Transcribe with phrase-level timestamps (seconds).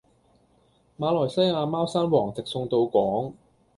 [0.97, 3.35] 馬來西亞貓山王直送到港